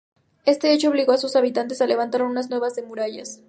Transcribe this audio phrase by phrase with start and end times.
[0.47, 3.39] Este hecho obligó a sus habitantes a levantar unas nuevas las murallas.